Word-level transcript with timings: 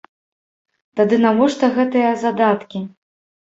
Тады 1.01 1.15
навошта 1.27 1.71
гэтыя 1.77 2.17
задаткі? 2.25 2.85